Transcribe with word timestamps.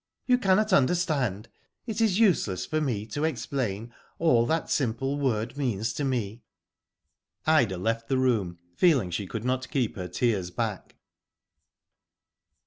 You 0.25 0.39
cannot 0.39 0.73
understand. 0.73 1.47
It 1.85 2.01
is 2.01 2.17
useless 2.17 2.65
for 2.65 2.81
me 2.81 3.05
to 3.05 3.23
explain 3.23 3.93
all 4.17 4.47
that 4.47 4.67
simple 4.71 5.19
word 5.19 5.55
means 5.57 5.93
to 5.93 6.03
me.'^ 6.03 6.41
Ida 7.45 7.77
left 7.77 8.07
the 8.09 8.17
room, 8.17 8.57
feeling 8.75 9.11
she 9.11 9.27
could 9.27 9.45
not 9.45 9.69
keep 9.69 9.95
her 9.97 10.07
tears 10.07 10.49
back. 10.49 10.95